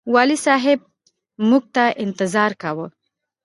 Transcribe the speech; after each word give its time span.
والي 0.13 0.37
صاحب 0.45 0.79
موږ 1.49 1.63
ته 1.75 1.83
انتظار 2.05 2.51
کاوه. 2.61 2.87